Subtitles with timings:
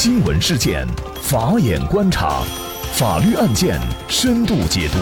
[0.00, 0.86] 新闻事件，
[1.20, 2.44] 法眼观察，
[2.92, 4.98] 法律案件深度解读，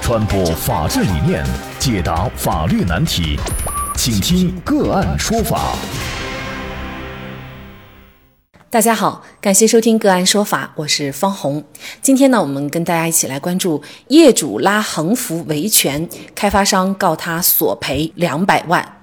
[0.00, 1.44] 传播法治理念，
[1.78, 3.38] 解答法律难题，
[3.94, 5.76] 请听个案说法。
[8.70, 11.62] 大家好，感谢收听个案说法，我是方红。
[12.00, 18.96] 今天呢，我们跟大家一起来关注业主拉横幅维权，开发商告他索赔两百万。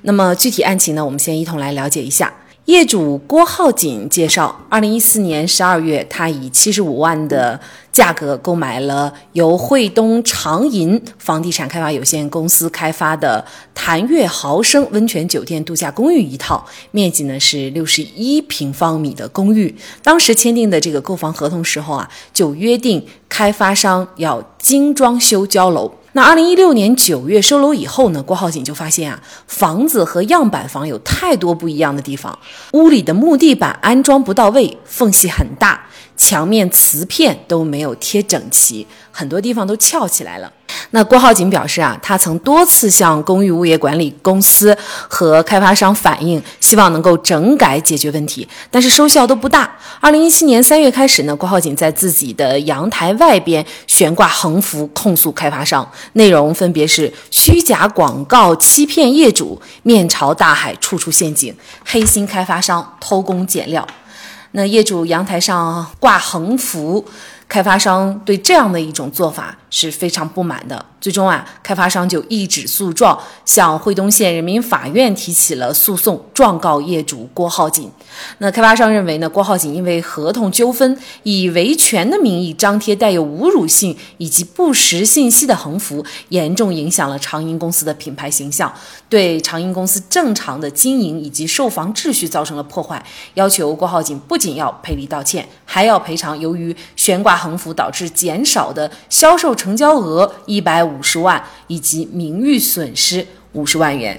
[0.00, 2.32] 那么具体案情呢，我们先一同来了解一下。
[2.72, 7.60] 业主郭浩锦介绍，二零一四年十二月，他以七十五万的
[7.92, 19.76] 价格购买了由惠东长银房地产开发有限公司开发的潭悦豪生温泉酒店度假公寓一套，面积呢是六十一平方米的公寓。
[20.02, 25.92] 当时签订的这个购房合同时候啊，就约定开发商要精装修交楼。
[26.14, 32.38] 那二零一六年九月收楼以后呢，郭浩锦就发现啊，房子和样板房有太多不一样的地方，
[32.72, 35.86] 屋里的木地板安装不到位，缝隙很大，
[36.22, 40.50] 墙面瓷片都没有贴整齐，很多地方都翘起来了。
[40.90, 44.76] 那郭浩锦表示啊，他曾多次向公寓物业管理公司
[45.08, 49.76] 和开发商反映，希望能够整改解决问题，但是收效都不大。
[50.00, 63.86] 二零一七年三月开始呢，郭浩锦在自己的阳台外边悬挂横幅控诉开发商，内容分别是虚假广告欺骗业主、面朝大海处处陷阱、黑心开发商偷工减料。
[64.52, 67.06] 那业主阳台上挂横幅。
[67.52, 77.90] 开发商对这样的一种做法是非常不满的，最终啊，开发商就一纸诉状向惠东县人民法院提起了诉讼，状告业主郭浩锦。
[78.38, 88.72] 那开发商认为呢，郭浩锦因为合同纠纷，以维权的名义张贴带有侮辱性以及不实信息的横幅，严重影响了长银公司的品牌形象，
[89.10, 93.02] 对长银公司正常的经营以及售房秩序造成了破坏，
[93.34, 97.41] 要求郭浩锦不仅要赔礼道歉，还要赔偿由于悬挂。
[97.42, 104.18] 横幅导致减少的销售成交额一百五十万，以及名誉损失五十万元。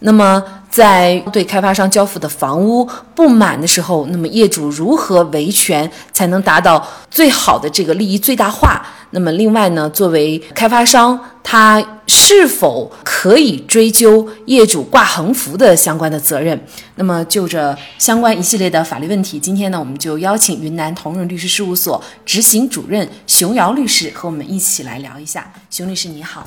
[0.00, 8.86] 那么，在对开发商交付的房屋不满的时候，那么业主如何维权才能达到最好的这个利益最大化？
[9.10, 16.60] 那么，另外呢，作为开发商，他是否可以追究业主挂横幅的相关的责任？
[16.96, 25.50] 那么，就着相关一系列的法律问题，今天呢，我们就邀请云南同润律师事务所执行主任熊瑶律师和我们一起来聊一下。
[25.70, 26.46] 熊律师，你好。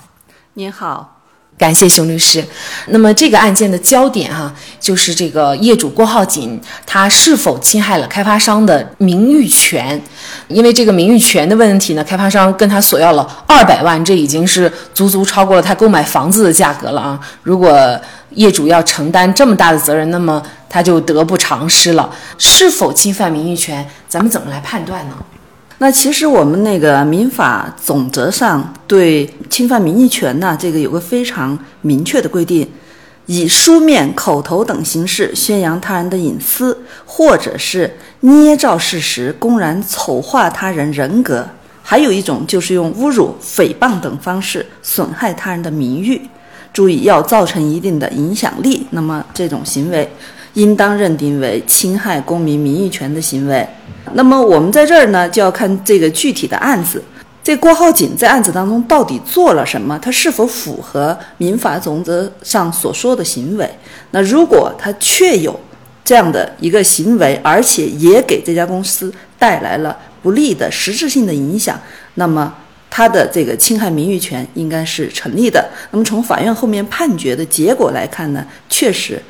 [0.54, 1.19] 您好。
[1.60, 2.44] 感谢熊律师。
[2.88, 10.02] 那么这个案件的焦点哈，就是这个业主郭浩锦他是否侵害了开发商的名誉权？
[10.48, 17.20] 因为这个名誉权的问题呢，开发商跟他索要了二百万，这已经是足足超过了他购买房子的价格了啊！
[17.44, 18.00] 如果
[18.32, 22.10] 业主要承担这么大的责任，那么他就得不偿失了。
[22.38, 25.16] 是否侵犯名誉权，咱们怎么来判断呢？
[25.82, 32.70] 那其实我们那个民法总则上对侵犯名誉权呢，这个有个非常明确的规定：
[33.28, 41.42] 以书面、口头等形式宣扬他人的隐私，或者是捏造事实、公然丑化他人人格；
[41.82, 46.22] 还有一种就是用侮辱、诽谤等方式损害他人的名誉。
[46.74, 50.12] 注意，要造成一定的影响力，那么这种行为。
[50.60, 53.66] 应当认定为侵害公民名誉权的行为。
[54.14, 57.02] 那么我们在这儿呢，就要看这个具体的案子。
[57.42, 59.98] 这郭浩锦在案子当中到底做了什么？
[60.00, 63.68] 他是否符合民法总则上所说的行为？
[64.12, 65.58] 那如果他确有
[66.04, 71.80] 这样的一个行为，而且也给这家公司带来了不利的实质性的影响，
[72.16, 72.54] 那么
[72.90, 75.70] 他的这个侵害名誉权应该是成立的。
[75.92, 79.22] 那么从法院后面判决的结果来看呢，确实。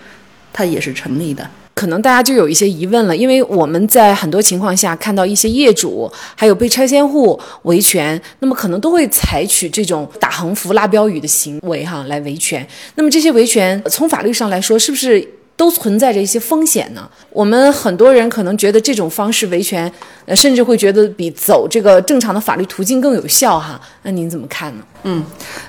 [0.51, 12.67] 它也是成立的，可能大家就有一些疑问了，因为我们在很多情况下看到一些业主还有被拆迁户维权，那么可能都会采取这种打横幅、拉标语的行为哈来维权。
[12.95, 15.38] 那么这些维权从法律上来说，是不是？
[15.59, 17.05] 都存在着一些风险呢。
[17.29, 19.91] 我们很多人可能觉得这种方式维权，
[20.25, 23.77] 呃，甚至会觉得比走这个正常的法律途径更有效哈。
[24.03, 24.83] 那您怎么看呢？
[25.03, 25.21] 嗯，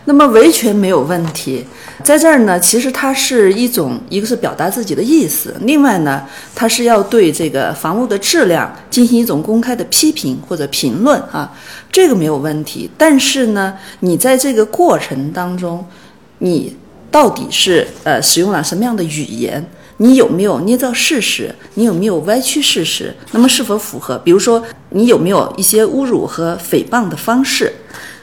[0.05, 1.65] 那么维权没有问题，
[2.05, 11.53] 在这儿呢，其实它是一种，一个是表达自己的意思，另外呢，它是要对这个房屋的质量进行一种公开的批评或者评论啊，
[11.91, 12.89] 这个没有问题。
[12.97, 15.85] 但是呢，你在这个过程当中，
[16.39, 16.77] 你
[17.11, 19.69] 到底是呃使用了什么样的语言？
[20.03, 21.55] 你有没有捏造事实？
[21.75, 23.15] 你有没有歪曲事实？
[23.33, 24.17] 那么是否符合？
[24.19, 27.71] 比如说，你有没有一些侮辱和诽谤的方式？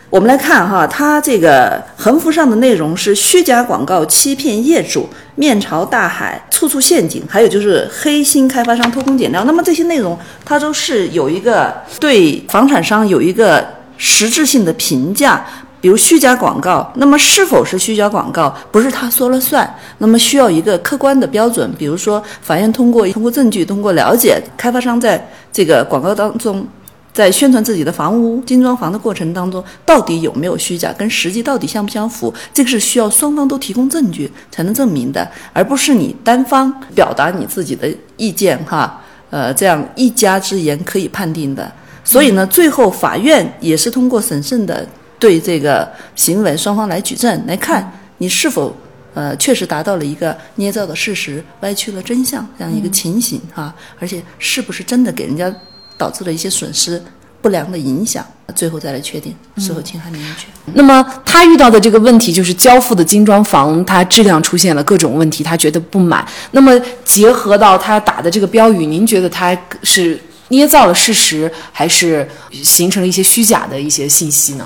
[0.10, 9.44] 我们来看哈，它这个横幅上的内容是虚假广告欺骗业主，面朝大海，处处陷阱，还有就是黑心开发商偷工减料。
[9.44, 13.64] 那么这些内容，它都是有一个对房产商有一个
[13.98, 15.46] 实质性的评价。
[15.88, 21.74] 比如虚假广告，那么是否是虚假广告，不是他说了算，那么需要一个客观的标准。
[21.80, 26.68] 比如说，法院通过通过证据，通过了解开发商在这个广告当中。
[27.14, 32.34] 在宣传自己的房屋精装房的过程当中，到底有没有虚假，跟实际到底相不相符？
[32.54, 41.72] 这个是需要双方都提供证据才能证明的，而不是你单方表达你自己的意见，哈，呃，这样一家之言可以判定的。
[42.04, 44.86] 所以呢，最后法院也是通过审慎的
[45.20, 48.76] 对这个行为双方来举证，来看你是否
[49.14, 55.54] 呃确实达到了一个捏造的事实、歪曲了真相这样一个情形，哈，而且是不是真的给人家。
[56.00, 57.04] 导致了一些损失、
[57.42, 58.24] 不良的影响，
[58.54, 60.48] 最后再来确定是否侵害名誉权。
[60.76, 66.24] 那么他遇到的这个问题就是交付的精装房，它质量出现了各种问题，他觉得不满。
[66.52, 74.66] 那么结合到他打的这个标语，您觉得他是捏造了事实，还是形成了一些虚假的一些信息呢？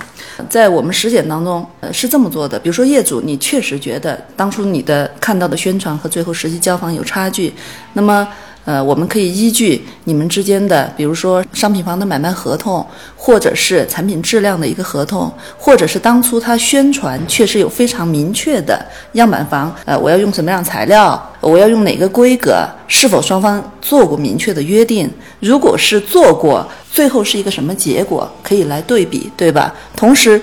[0.50, 2.60] 在我们实践当中，呃，是这么做的。
[2.60, 7.54] 比如说业主，你确实觉得当初你的看到的宣传和最后实际交房有差距，
[7.94, 8.28] 那么。
[8.64, 12.86] 呃，我们可以依据你们之间的，比如说商品房的买卖合同，
[13.16, 18.80] 或者是产品质量的一个合同，或者是当初他宣传确实有非常明确的
[19.14, 25.10] 样板房，呃，我要用什么样材料，我要用哪个规格，是否双方做过明确的约定？
[25.40, 29.74] 如果是做过，最后是一个什么结果，可以来对比，对吧？
[29.96, 30.40] 同时，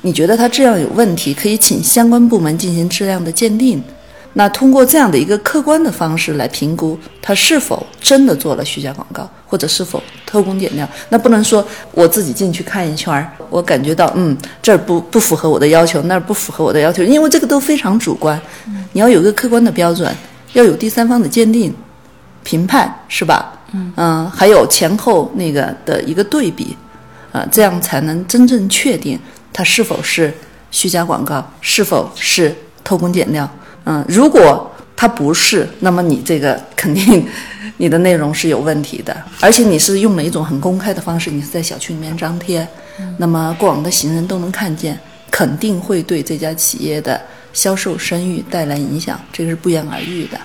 [0.00, 3.80] 你觉得他质量有问题，可以请相关部门进行质量的鉴定。
[4.34, 10.88] 那通过这样的一个客观的方式来评估他是否真的做了虚假广告，或者是否偷工减料。
[11.10, 18.40] 那不能说我自己进去看一圈儿，我感觉到嗯这儿不不符合我的要求，那儿不符合我的要求，因为这个都非常主观。
[18.92, 20.10] 你要有一个客观的标准，
[20.54, 21.74] 要有第三方的鉴定、
[22.42, 23.52] 评判，是吧？
[23.96, 26.76] 嗯，还有前后那个的一个对比，
[27.32, 29.18] 啊，这样才能真正确定
[29.52, 30.32] 它是否是
[30.70, 33.48] 虚假广告，是否是偷工减料。
[33.84, 37.26] 嗯，如果它不是，那么你这个肯定
[37.78, 42.66] 你的内容是有问题的，而且你是用了一种很公开的方式，你是在小区里面张贴，
[43.18, 44.98] 那么过往的行人都能看见，
[45.30, 47.20] 肯定会对这家企业的
[47.52, 50.38] 销售声誉带来影响，这个是不言而喻的。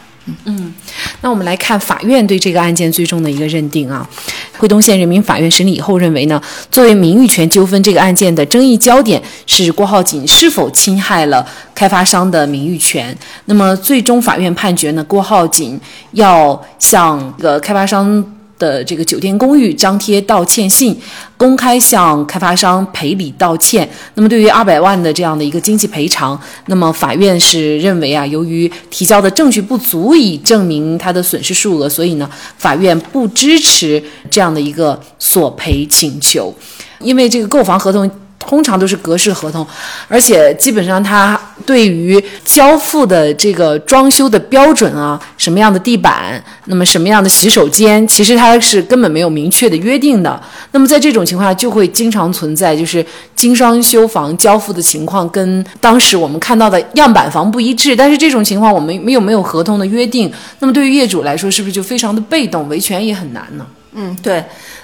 [0.46, 0.74] 嗯，
[1.22, 4.10] 那我们来看法院对这个案件最终的一个认定啊。
[4.58, 11.46] 惠东县人民法院审理以后认为呢，作为名誉权纠纷这个案件的争议焦点是郭浩锦是否侵害了
[11.76, 13.16] 开发商的名誉权。
[13.46, 15.80] 那么最终法院判决呢，郭浩锦
[16.12, 18.24] 要向这个开发商。
[18.60, 20.98] 的这个酒店公寓张贴道歉信，
[21.38, 23.88] 公开向开发商赔礼道歉。
[24.16, 36.54] 那么对于二百万的这样的一个经济赔偿，那么法院是认为啊，由于提交的证据不足以证明他的损失数额，所以呢，法院不支持这样的一个索赔请求，
[37.00, 38.10] 因为这个购房合同。
[38.48, 39.68] 通常都是格式合同，
[40.08, 50.42] 而且基本上它对于交付的这个装修的标准啊，什么样的地板，那么什么样的洗手间，其实它是根本没有明确的约定的。
[50.72, 53.06] 那么在这种情况下，就会经常存在就是
[53.36, 57.94] 精装修房交付的情况跟当时我们看到的样板房不一致。
[57.94, 63.68] 但是这种情况我们没有没有合同的约定，那么对于业主来说，是不是就非常的被动，维权也很难呢？
[63.94, 64.42] 嗯，对，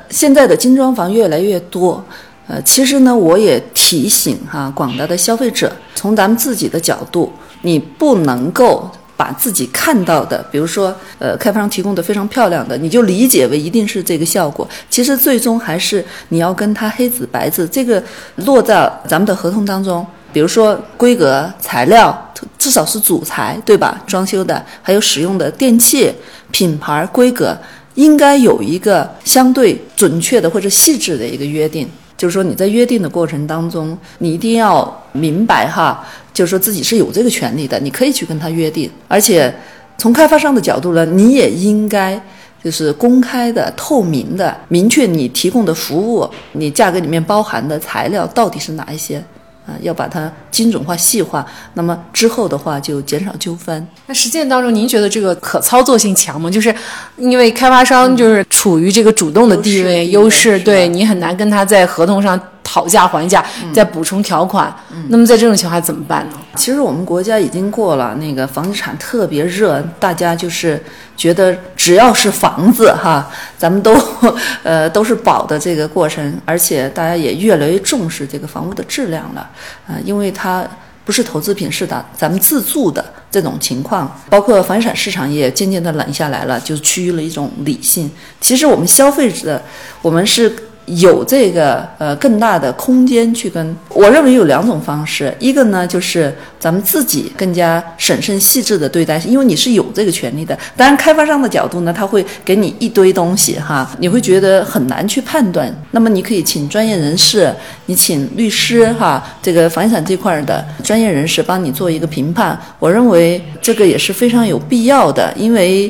[0.10, 2.04] 现在的精装房越来越多。
[2.48, 7.32] 呃，其实呢，我也提醒哈广大的消费者，从咱们自己的角度，
[7.62, 14.68] 你不能够把自己看到的，比如说，呃，开发商提供的非常漂亮的，你就理解为一定是这个效果。
[14.90, 18.04] 其实最终还是你要跟他黑字白字，这个
[18.36, 20.06] 落在咱们的合同当中。
[20.34, 24.02] 比如说规格、材料，至少是主材，对吧？
[24.08, 26.12] 装修的还有使用的电器、
[26.50, 27.56] 品牌、规格，
[27.94, 31.88] 应该有一个相对准确的或者细致的一个约定。
[32.24, 36.02] 就是说你在约定的过程当中，你一定要明白哈，
[36.34, 39.54] 就是说自己是有这个权利的，你可以去跟他约定，而且
[39.98, 42.18] 从开发商的角度呢，你也应该
[42.64, 49.22] 就是公开的、透明的、明确你提供的服务，你价格里面包含的材料到底是哪一些。
[49.66, 53.88] 啊，要把它精准化、细化，那么之后的话就减少纠纷。
[54.08, 56.50] 那实践当中，您觉得这个可操作性强吗？
[56.50, 56.74] 就是
[57.18, 62.40] 因为开发商就是处于这个主动的地位优势，对你很难跟他在合同上
[62.74, 64.76] 讨价还价，再补充条款。
[65.10, 66.38] 那么在这种情况下怎么办呢？
[66.56, 70.82] 其实我们国家已经过了那个房地产特别热，大家就是
[71.16, 73.96] 觉得只要是房子哈，咱们都
[74.64, 79.48] 呃都是保的这个过程，而且大家也越来越重视这个房屋的质量了
[79.88, 80.66] 啊，因为它
[81.06, 88.10] 不是投资品，是的，咱们自住的这种情况，包括房地产市场也渐渐的冷下来了，就趋于了一种理性。
[88.42, 89.62] 其实我们消费者，
[90.02, 90.52] 我们是。
[90.86, 100.58] 有这个呃更大的空间去跟，我认为有两种方式，一个呢就是咱们自己更加审慎细致的对待，因为你是有这个权利的。
[100.76, 105.74] 当然，开发商的角度呢，他会给你一堆东西哈，你会觉得很难去判断。
[105.92, 107.54] 那么你可以请专业人士，
[107.86, 112.60] 你请律师哈，这个房地产这块的专业人士帮你做一个评判。
[112.80, 115.90] 我认为这个也是非常有必要的，因为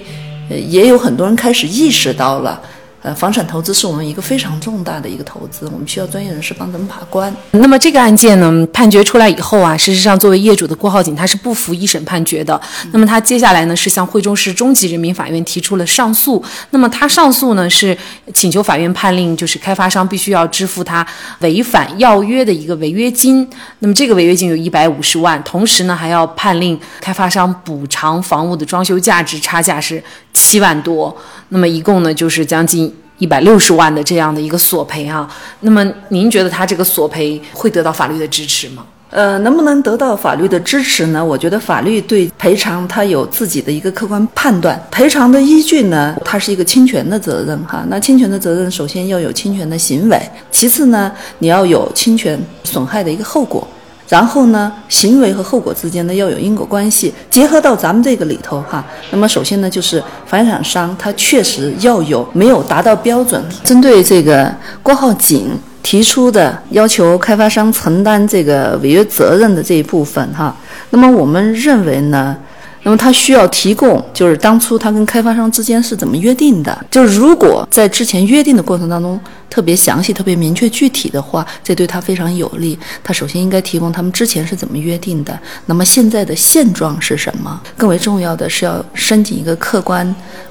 [0.50, 2.62] 也有很多人开始意识到了。
[3.03, 7.36] 呃，房产投资是我们一个非常重大的一个投资，我们需要专业人士帮咱们把关。
[7.51, 12.60] 那么这个案件呢，判决出来以后啊，事实上作为业主的郭浩景他是不服一审判决的。
[12.93, 16.41] 那么他接下来呢是向惠州市中级人民法院提出了上诉。
[16.69, 17.98] 那么他上诉呢是
[18.33, 21.05] 请求法院判令，就是开发商必须要支付他
[21.39, 23.45] 违反要约的一个违约金。
[23.79, 30.01] 那么这个违约金有一百五十万，同时呢还要判令开发商补偿房屋的装修价值差价是
[30.34, 31.16] 七万多。
[31.50, 32.94] 那么一共呢就是将近。
[33.20, 38.84] 一百六十万的这样的一个索赔啊，那么您觉得他这个索赔会得到法律的支持吗？
[39.12, 41.24] 呃，能不能得到法律的支持呢？
[41.24, 47.86] 我觉得法律对赔偿它有自己的一个客观判断，赔偿的依据呢，它是一个侵权的责任哈。
[47.88, 50.20] 那侵权的责任首先要有侵权的行为，
[50.52, 53.66] 其次呢，你要有侵权损害的一个后果。
[54.13, 58.86] 然后呢，行为和后果之间呢要有因果关系，结合到咱们这个里头哈。
[59.10, 64.53] 那么首先呢，就是房地产商他确实要有没有达到标准，针对这个
[64.84, 65.50] 郭浩景
[65.82, 70.55] 提出的要求，开发商承担这个违约责任的这一部分哈。
[70.91, 72.38] 那么我们认为呢。
[72.86, 76.86] 那么他需要提供，就是当初他跟开发商之间是怎么约定的？
[76.91, 79.17] 就是如果在之前约定的过程当中
[79.53, 82.75] 特别详细、特别明确、具体的话，这对他非常有利。
[83.03, 87.62] 他首先应该提供他们之前是怎么约定的，那么现在的现状是什么？
[87.77, 90.03] 更为重要的是要申请一个客观、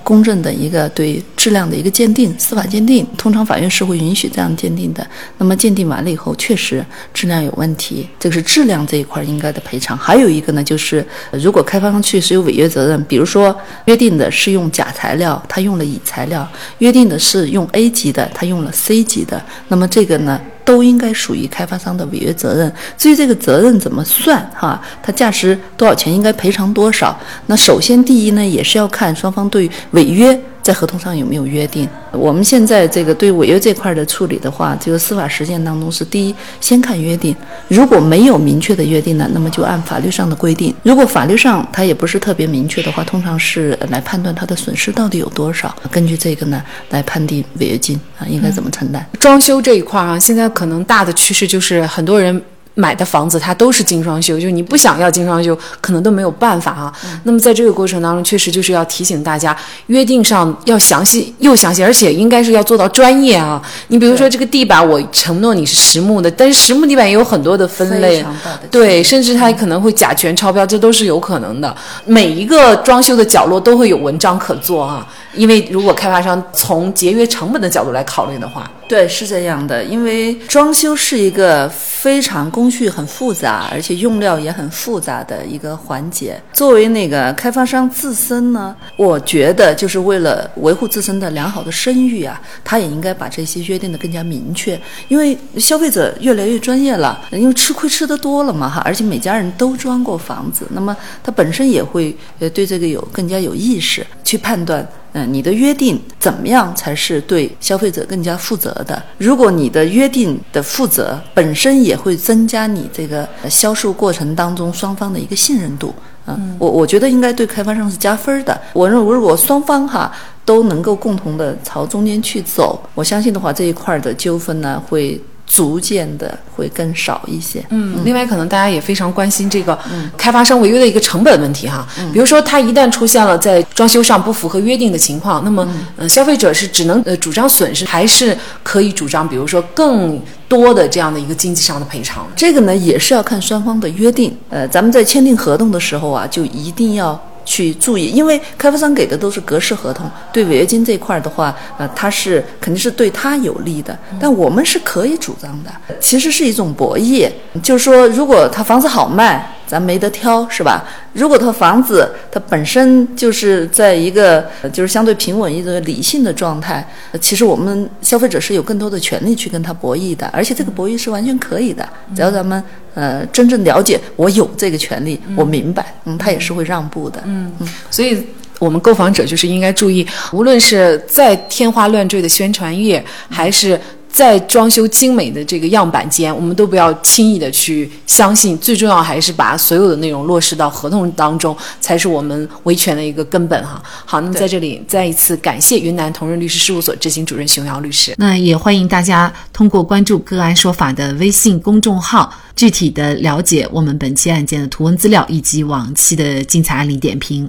[0.04, 3.04] 公正的一个对质量的一个鉴定，司法鉴定。
[3.18, 5.04] 通常法院是会允许这样鉴定的。
[5.38, 9.98] 那么鉴定完了以后，确实质量有问题，这个是质量这一块应该的赔偿。
[9.98, 13.52] 还有一个呢，就是如果开发商确实有违约责任，比如说
[13.86, 16.46] 约定的是用假材料，他用了乙材料；
[16.78, 22.72] 约定的是用 A 级的，他用了 C 级的，那么这个呢，都应该属于开发商的违约责任。
[22.98, 27.16] 至于这个责任怎么算，哈，它价值多少钱，应该赔偿多少？
[27.46, 30.36] 那首先第一呢，也是要看双方对违约。
[30.62, 31.88] 在合同上有没有约定？
[32.12, 37.34] 我们现在这个对违约这块的处理的话，这个司法实践当中是第一先看约定，
[37.68, 49.04] 如果没有明确的约定呢，那么就按法律上的规定；如果法律上它也不是特别明确的话，通常是来判断它的损失到底有多少，根据这个呢来判定违约金啊应该怎么承担。
[49.18, 52.40] 装修这一块啊，现在可能大的趋势就是很多人。
[52.74, 56.92] 买的房子它都是精装修，就是你不想要精装修，可能都没有办法啊。
[57.24, 59.56] 那么在这个过程当中，确实就是要提醒大家，
[59.88, 63.60] 约定上要详细又详细，而且应该是要做到专业啊。
[63.88, 68.24] 你比如说这个地板，我承诺你是实木的，但是实木地板也有很多的分类，
[68.70, 71.74] 对，甚至它可能会甲醛超标，这都是有可能的。
[72.06, 78.70] 每一个装修的角落都会有文章可做啊，因为如果开发商从节约成本的角度来考虑的话。
[78.88, 86.38] 对，是这样的，因为装修是一个非常工序很复杂，而且用料也很复杂的一个环节。
[86.52, 94.78] 作为那个开发商自身呢，我觉得就是为了维护自身的良好的声誉啊，他也应该把这些约定的更加明确。
[95.08, 104.86] 因为消费者越来越专业了，因为吃亏吃的多了嘛哈，而且每家人都装过房子，那么他本身也会呃对这个有更加有意识去判断。
[105.14, 109.02] 嗯，你的约定怎么样才是对消费者更加负责的？
[109.18, 115.94] 如果你的约定的负责本身也会增加你这个销售过程当中双方的一个信任度，
[116.26, 118.58] 嗯，我我觉得应该对开发商是加分的。
[118.72, 120.10] 我认为如果双方哈
[120.44, 125.20] 都能够共同的朝中间去走，我相信的话这一块的纠纷呢会。
[125.46, 127.64] 逐渐的会更少一些。
[127.70, 129.78] 嗯，另外可能大家也非常关心这个
[130.16, 131.86] 开发商违约的一个成本问题哈。
[132.12, 142.26] 比如说他一旦出现了在装修上不符合约定的情况，那么呃消费者是只能呃主张损失，还是可以主张比如说更多的这样的一个经济上的赔偿？
[142.34, 144.34] 这个呢也是要看双方的约定。
[144.48, 147.20] 呃，咱们在签订合同的时候啊，就一定要。
[147.44, 153.96] 去注意，因为开发商给的都是格式合同，对违约金这块儿的话，呃，他是肯定是对他有利的。
[154.20, 155.70] 但我们是可以主张的，
[156.00, 157.30] 其实是一种博弈，
[157.62, 159.56] 就是说，如果他房子好卖。
[159.72, 160.84] 咱没得挑，是吧？
[161.14, 166.86] 如果他房子它本身就是在一个就是相对平稳一个理性的状态，
[167.22, 172.62] 其实我们消费者是有更多的权利去跟他博弈的，而且这个博弈是完全可以的，只要咱们
[172.92, 177.50] 呃真正了解我有这个权利，我明白，嗯，他也是会让步的，嗯。
[177.60, 178.22] 嗯，所以
[178.58, 183.80] 我们购房者就是应该注意，无论是再天花乱坠的宣传页，还是。
[184.12, 188.56] 在装修精美的这个样板间，我们都不要轻易的去相信。
[188.58, 193.82] 最重要还是把所有的内容落实到合同当中，才是我们维权的一个根本哈。
[194.04, 198.14] 好，那么在这里再一次感谢云南同仁律师事务所执行主任熊瑶律师。
[198.18, 207.48] 那也欢迎大家通过关注“个案说法”的微信公众号，具体的了解我们本期案件的图文资料以及往期的精彩案例点评。